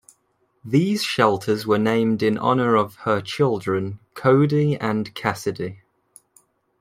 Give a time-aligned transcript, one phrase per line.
[0.65, 5.83] These shelters were named in honor of her children, Cody and Cassidy.